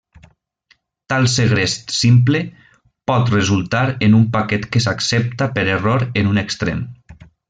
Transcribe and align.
Tal 1.11 1.27
segrest 1.33 1.93
simple 1.97 2.41
pot 3.11 3.29
resultar 3.35 3.83
en 4.07 4.17
un 4.21 4.25
paquet 4.37 4.65
que 4.77 4.83
s'accepta 4.87 5.49
per 5.59 5.67
error 5.79 6.07
en 6.23 6.33
un 6.35 6.43
extrem. 6.45 6.83